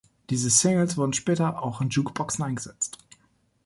[0.31, 2.97] Diese Singles wurden später auch in Jukeboxen eingesetzt.